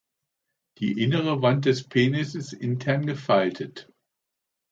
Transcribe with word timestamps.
Die 0.79 0.99
innere 0.99 1.43
Wand 1.43 1.65
des 1.65 1.87
Penis 1.87 2.33
ist 2.33 2.53
intern 2.53 3.05
gefaltet. 3.05 3.87